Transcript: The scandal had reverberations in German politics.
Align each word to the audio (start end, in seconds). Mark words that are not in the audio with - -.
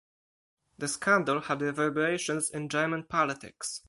The 0.79 0.87
scandal 0.87 1.41
had 1.41 1.61
reverberations 1.61 2.49
in 2.49 2.69
German 2.69 3.03
politics. 3.03 3.79